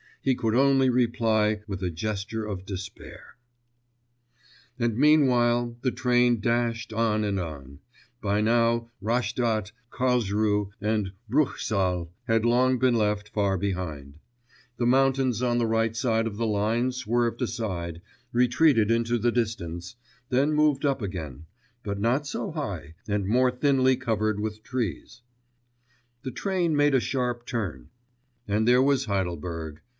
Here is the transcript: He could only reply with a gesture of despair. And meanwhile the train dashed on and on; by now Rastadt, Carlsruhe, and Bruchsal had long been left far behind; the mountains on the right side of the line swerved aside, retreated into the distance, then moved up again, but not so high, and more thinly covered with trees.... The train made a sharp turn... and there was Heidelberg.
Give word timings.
He 0.23 0.35
could 0.35 0.55
only 0.55 0.87
reply 0.87 1.61
with 1.67 1.81
a 1.83 1.89
gesture 1.89 2.45
of 2.45 2.65
despair. 2.65 3.37
And 4.77 4.95
meanwhile 4.95 5.77
the 5.81 5.91
train 5.91 6.39
dashed 6.39 6.93
on 6.93 7.23
and 7.23 7.39
on; 7.39 7.79
by 8.21 8.41
now 8.41 8.89
Rastadt, 9.01 9.71
Carlsruhe, 9.91 10.71
and 10.79 11.11
Bruchsal 11.29 12.11
had 12.25 12.45
long 12.45 12.77
been 12.77 12.95
left 12.95 13.29
far 13.29 13.57
behind; 13.57 14.19
the 14.77 14.85
mountains 14.85 15.41
on 15.41 15.57
the 15.57 15.65
right 15.67 15.95
side 15.95 16.27
of 16.27 16.37
the 16.37 16.47
line 16.47 16.91
swerved 16.91 17.41
aside, 17.41 18.01
retreated 18.31 18.91
into 18.91 19.17
the 19.17 19.31
distance, 19.31 19.95
then 20.29 20.51
moved 20.53 20.83
up 20.85 21.01
again, 21.01 21.45
but 21.83 21.99
not 21.99 22.27
so 22.27 22.51
high, 22.51 22.93
and 23.07 23.27
more 23.27 23.49
thinly 23.51 23.95
covered 23.95 24.39
with 24.39 24.63
trees.... 24.63 25.21
The 26.23 26.31
train 26.31 26.75
made 26.75 26.93
a 26.93 26.99
sharp 26.99 27.47
turn... 27.47 27.89
and 28.47 28.67
there 28.67 28.83
was 28.83 29.05
Heidelberg. 29.05 29.81